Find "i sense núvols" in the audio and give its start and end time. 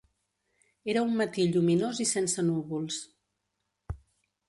2.07-3.01